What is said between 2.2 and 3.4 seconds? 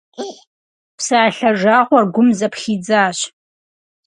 зэпхидзащ.